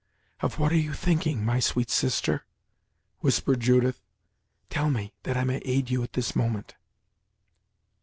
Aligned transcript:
"Of 0.39 0.57
what 0.57 0.71
are 0.71 0.77
you 0.79 0.93
thinking, 0.95 1.45
my 1.45 1.59
sweet 1.59 1.91
sister?" 1.91 2.43
whispered 3.19 3.59
Judith 3.59 4.01
"Tell 4.71 4.89
me, 4.89 5.13
that 5.21 5.37
I 5.37 5.43
may 5.43 5.57
aid 5.57 5.91
you 5.91 6.01
at 6.01 6.13
this 6.13 6.35
moment." 6.35 6.73